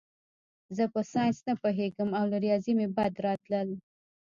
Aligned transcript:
زه 0.75 0.83
په 0.93 1.01
ساینس 1.11 1.37
نه 1.47 1.53
پوهېږم 1.61 2.09
او 2.19 2.25
له 2.31 2.37
ریاضي 2.43 2.73
مې 2.79 2.87
بد 2.97 3.13
راتلل 3.25 3.69